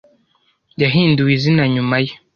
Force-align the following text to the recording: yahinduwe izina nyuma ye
yahinduwe 0.81 1.31
izina 1.37 1.63
nyuma 1.73 1.95
ye 2.05 2.13